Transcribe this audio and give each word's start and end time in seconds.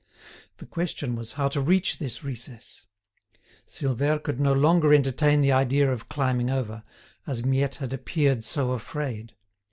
The 0.57 0.65
question 0.65 1.15
was 1.15 1.33
how 1.33 1.47
to 1.49 1.61
reach 1.61 1.99
this 1.99 2.23
recess. 2.23 2.87
Silvère 3.67 4.23
could 4.23 4.39
no 4.39 4.51
longer 4.51 4.91
entertain 4.95 5.41
the 5.41 5.51
idea 5.51 5.91
of 5.91 6.09
climbing 6.09 6.49
over, 6.49 6.81
as 7.27 7.45
Miette 7.45 7.75
had 7.75 7.93
appeared 7.93 8.43
so 8.43 8.71
afraid. 8.71 9.35